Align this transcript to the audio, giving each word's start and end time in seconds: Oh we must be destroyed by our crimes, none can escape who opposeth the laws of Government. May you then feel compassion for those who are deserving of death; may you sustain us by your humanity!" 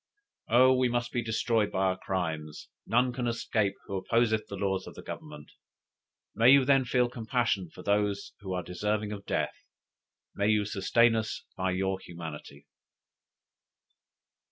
Oh 0.49 0.73
we 0.75 0.89
must 0.89 1.11
be 1.11 1.23
destroyed 1.23 1.71
by 1.71 1.83
our 1.85 1.95
crimes, 1.95 2.69
none 2.87 3.13
can 3.13 3.27
escape 3.27 3.75
who 3.85 3.95
opposeth 3.97 4.47
the 4.47 4.55
laws 4.55 4.87
of 4.87 4.97
Government. 5.05 5.51
May 6.33 6.49
you 6.53 6.65
then 6.65 6.85
feel 6.85 7.07
compassion 7.07 7.69
for 7.69 7.83
those 7.83 8.33
who 8.39 8.51
are 8.53 8.63
deserving 8.63 9.11
of 9.11 9.27
death; 9.27 9.53
may 10.33 10.47
you 10.47 10.65
sustain 10.65 11.15
us 11.15 11.45
by 11.55 11.69
your 11.69 11.99
humanity!" 11.99 12.65